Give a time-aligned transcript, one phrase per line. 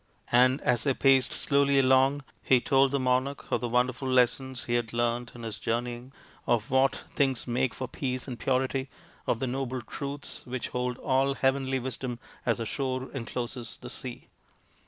[0.31, 4.73] And as they paced slowly along he told the monarch of the wonderful lessons he
[4.73, 6.11] had learnt in his journeying,
[6.47, 8.89] of what things make for peace and purity,
[9.27, 12.17] of the noble Truths which hold all heavenly Wisdom
[12.47, 14.29] as the shore encloses the sea.